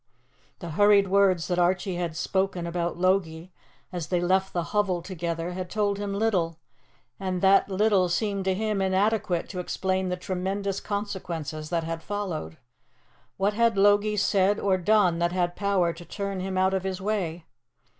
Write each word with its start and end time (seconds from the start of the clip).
The 0.57 0.71
hurried 0.71 1.09
words 1.09 1.47
that 1.47 1.59
Archie 1.59 1.93
had 1.97 2.17
spoken 2.17 2.65
about 2.65 2.97
Logie 2.97 3.53
as 3.91 4.07
they 4.07 4.19
left 4.19 4.51
the 4.51 4.63
hovel 4.73 5.03
together 5.03 5.51
had 5.51 5.69
told 5.69 5.99
him 5.99 6.11
little, 6.11 6.57
and 7.19 7.39
that 7.43 7.69
little 7.69 8.09
seemed 8.09 8.45
to 8.45 8.55
him 8.55 8.81
inadequate 8.81 9.47
to 9.49 9.59
explain 9.59 10.09
the 10.09 10.17
tremendous 10.17 10.79
consequences 10.79 11.69
that 11.69 11.83
had 11.83 12.01
followed. 12.01 12.57
What 13.37 13.53
had 13.53 13.77
Logie 13.77 14.17
said 14.17 14.59
or 14.59 14.79
done 14.79 15.19
that 15.19 15.33
had 15.33 15.55
power 15.55 15.93
to 15.93 16.03
turn 16.03 16.39
him 16.39 16.57
out 16.57 16.73
of 16.73 16.81
his 16.83 16.99
way? 16.99 17.45